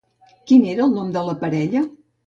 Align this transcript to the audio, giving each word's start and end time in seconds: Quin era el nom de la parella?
Quin 0.51 0.65
era 0.71 0.83
el 0.87 0.95
nom 0.97 1.13
de 1.19 1.25
la 1.31 1.39
parella? 1.47 1.89